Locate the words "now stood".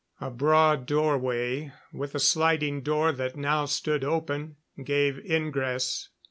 3.35-4.03